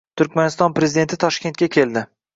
[0.19, 2.09] Turkmaniston Prezidenti Toshkentga keldi